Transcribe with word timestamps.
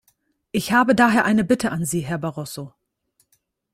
Ich 0.51 0.71
habe 0.71 0.95
daher 0.95 1.25
eine 1.25 1.43
Bitte 1.43 1.71
an 1.71 1.85
Sie, 1.85 1.99
Herr 1.99 2.17
Barroso. 2.17 2.73